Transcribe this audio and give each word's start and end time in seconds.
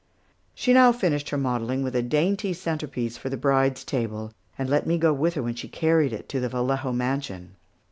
She 0.55 0.73
now 0.73 0.91
finished 0.91 1.29
her 1.29 1.37
modelling 1.37 1.83
with 1.83 1.95
a 1.95 2.01
dainty 2.01 2.53
centrepiece 2.53 3.17
for 3.17 3.29
the 3.29 3.37
bride's 3.37 3.83
table, 3.83 4.33
and 4.57 4.67
let 4.67 4.87
me 4.87 4.97
go 4.97 5.13
with 5.13 5.35
her 5.35 5.43
when 5.43 5.53
she 5.53 5.67
carried 5.67 6.11
it 6.11 6.27
to 6.29 6.39
the 6.39 6.49
Vallejo 6.49 6.91
mansion. 6.91 7.55